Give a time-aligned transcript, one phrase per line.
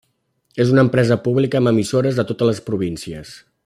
[0.63, 3.41] És una empresa pública amb emissores a totes les províncies.